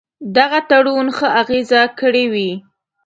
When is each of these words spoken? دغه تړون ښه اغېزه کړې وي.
دغه 0.35 0.59
تړون 0.69 1.07
ښه 1.17 1.27
اغېزه 1.41 1.81
کړې 1.99 2.25
وي. 2.33 2.51